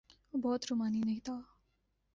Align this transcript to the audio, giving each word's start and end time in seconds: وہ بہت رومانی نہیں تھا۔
وہ 0.33 0.39
بہت 0.39 0.65
رومانی 0.69 1.01
نہیں 1.05 1.19
تھا۔ 1.23 1.41